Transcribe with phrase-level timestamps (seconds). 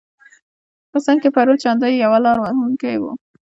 [0.91, 3.03] په سند کې پرو چاندیو یو لاره وهونکی و.